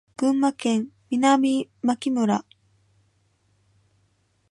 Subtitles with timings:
[0.17, 2.43] 群馬県南牧村